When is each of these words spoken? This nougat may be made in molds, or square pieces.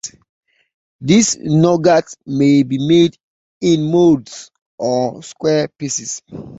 This 0.99 1.37
nougat 1.37 2.07
may 2.25 2.63
be 2.63 2.79
made 2.79 3.19
in 3.61 3.83
molds, 3.83 4.49
or 4.79 5.21
square 5.21 5.67
pieces. 5.67 6.23